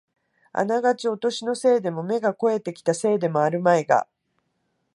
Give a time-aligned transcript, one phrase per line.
[0.51, 4.07] あながちお年のせいでも、目が肥えてきたせいでもあるまいが、